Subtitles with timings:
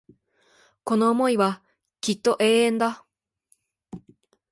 [0.83, 1.61] この思いは
[1.99, 3.05] きっと永遠だ